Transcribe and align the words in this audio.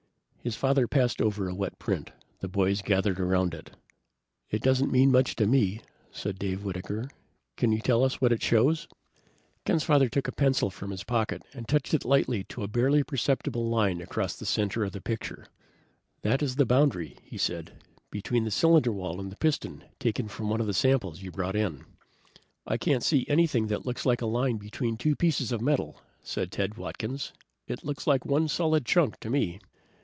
His 0.43 0.55
father 0.55 0.87
passed 0.87 1.21
over 1.21 1.47
a 1.47 1.53
wet 1.53 1.77
print. 1.77 2.09
The 2.39 2.47
boys 2.47 2.81
gathered 2.81 3.19
around 3.19 3.53
it. 3.53 3.75
"It 4.49 4.63
doesn't 4.63 4.91
mean 4.91 5.11
much 5.11 5.35
to 5.35 5.45
me," 5.45 5.81
said 6.11 6.39
Dave 6.39 6.63
Whitaker. 6.63 7.11
"Can 7.57 7.71
you 7.71 7.79
tell 7.79 8.03
us 8.03 8.19
what 8.19 8.31
it 8.31 8.41
shows?" 8.41 8.87
Ken's 9.65 9.83
father 9.83 10.09
took 10.09 10.27
a 10.27 10.31
pencil 10.31 10.71
from 10.71 10.89
his 10.89 11.03
pocket 11.03 11.43
and 11.53 11.67
touched 11.67 11.93
it 11.93 12.05
lightly 12.05 12.43
to 12.45 12.63
a 12.63 12.67
barely 12.67 13.03
perceptible 13.03 13.69
line 13.69 14.01
across 14.01 14.35
the 14.35 14.47
center 14.47 14.83
of 14.83 14.93
the 14.93 14.99
picture. 14.99 15.45
"That 16.23 16.41
is 16.41 16.55
the 16.55 16.65
boundary," 16.65 17.17
he 17.21 17.37
said, 17.37 17.73
"between 18.09 18.43
the 18.43 18.49
cylinder 18.49 18.91
wall 18.91 19.19
and 19.19 19.31
the 19.31 19.37
piston 19.37 19.83
taken 19.99 20.27
from 20.27 20.49
one 20.49 20.59
of 20.59 20.65
the 20.65 20.73
samples 20.73 21.21
you 21.21 21.29
brought 21.29 21.55
in." 21.55 21.85
"I 22.65 22.77
can't 22.77 23.03
see 23.03 23.27
anything 23.29 23.67
that 23.67 23.85
looks 23.85 24.07
like 24.07 24.23
a 24.23 24.25
line 24.25 24.57
between 24.57 24.97
two 24.97 25.15
pieces 25.15 25.51
of 25.51 25.61
metal," 25.61 26.01
said 26.23 26.51
Ted 26.51 26.77
Watkins. 26.77 27.31
"It 27.67 27.83
looks 27.83 28.07
like 28.07 28.25
one 28.25 28.47
solid 28.47 28.87
chunk 28.87 29.19
to 29.19 29.29
me." 29.29 29.59